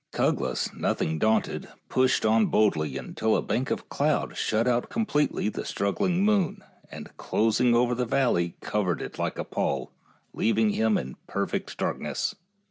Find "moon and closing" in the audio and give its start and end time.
6.25-7.75